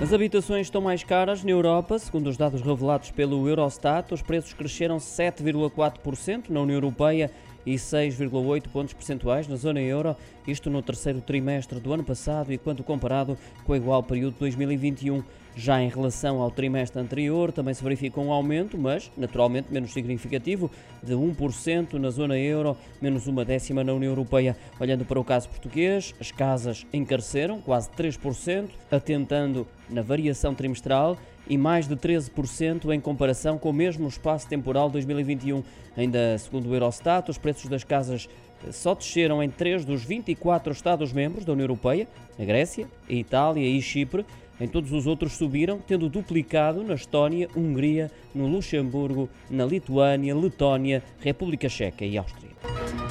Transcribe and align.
As 0.00 0.12
habitações 0.12 0.68
estão 0.68 0.80
mais 0.80 1.02
caras 1.02 1.42
na 1.42 1.50
Europa, 1.50 1.98
segundo 1.98 2.28
os 2.28 2.36
dados 2.36 2.62
revelados 2.62 3.10
pelo 3.10 3.48
Eurostat. 3.48 4.14
Os 4.14 4.22
preços 4.22 4.52
cresceram 4.52 4.98
7,4% 4.98 6.50
na 6.50 6.60
União 6.60 6.76
Europeia 6.76 7.32
e 7.68 7.74
6,8 7.74 8.68
pontos 8.68 8.94
percentuais 8.94 9.46
na 9.46 9.54
zona 9.54 9.78
euro, 9.78 10.16
isto 10.46 10.70
no 10.70 10.80
terceiro 10.80 11.20
trimestre 11.20 11.78
do 11.78 11.92
ano 11.92 12.02
passado 12.02 12.50
e 12.50 12.56
quando 12.56 12.82
comparado 12.82 13.36
com 13.66 13.72
o 13.74 13.76
igual 13.76 14.02
período 14.02 14.32
de 14.32 14.40
2021. 14.40 15.22
Já 15.54 15.82
em 15.82 15.88
relação 15.88 16.40
ao 16.40 16.50
trimestre 16.50 16.98
anterior, 17.02 17.52
também 17.52 17.74
se 17.74 17.82
verifica 17.82 18.20
um 18.20 18.32
aumento, 18.32 18.78
mas 18.78 19.10
naturalmente 19.18 19.70
menos 19.70 19.92
significativo, 19.92 20.70
de 21.02 21.12
1% 21.12 21.94
na 21.94 22.08
zona 22.08 22.38
euro, 22.38 22.74
menos 23.02 23.26
uma 23.26 23.44
décima 23.44 23.84
na 23.84 23.92
União 23.92 24.12
Europeia. 24.12 24.56
Olhando 24.80 25.04
para 25.04 25.20
o 25.20 25.24
caso 25.24 25.48
português, 25.50 26.14
as 26.18 26.30
casas 26.32 26.86
encareceram 26.90 27.60
quase 27.60 27.90
3%, 27.90 28.70
atentando 28.90 29.66
na 29.90 30.00
variação 30.00 30.54
trimestral 30.54 31.18
e 31.48 31.56
mais 31.56 31.88
de 31.88 31.96
13% 31.96 32.92
em 32.92 33.00
comparação 33.00 33.58
com 33.58 33.70
o 33.70 33.72
mesmo 33.72 34.06
espaço 34.06 34.48
temporal 34.48 34.90
2021. 34.90 35.62
Ainda 35.96 36.38
segundo 36.38 36.68
o 36.68 36.74
Eurostat, 36.74 37.30
os 37.30 37.38
preços 37.38 37.68
das 37.68 37.82
casas 37.82 38.28
só 38.70 38.94
desceram 38.94 39.42
em 39.42 39.48
três 39.48 39.84
dos 39.84 40.04
24 40.04 40.72
Estados-membros 40.72 41.44
da 41.44 41.52
União 41.52 41.64
Europeia, 41.64 42.06
a 42.38 42.44
Grécia, 42.44 42.86
a 43.08 43.12
Itália 43.12 43.66
e 43.66 43.80
Chipre. 43.80 44.24
Em 44.60 44.66
todos 44.66 44.92
os 44.92 45.06
outros 45.06 45.34
subiram, 45.34 45.78
tendo 45.78 46.08
duplicado 46.08 46.82
na 46.82 46.94
Estónia, 46.94 47.48
Hungria, 47.56 48.10
no 48.34 48.48
Luxemburgo, 48.48 49.28
na 49.48 49.64
Lituânia, 49.64 50.34
Letónia, 50.34 51.02
República 51.20 51.68
Checa 51.68 52.04
e 52.04 52.18
Áustria. 52.18 53.07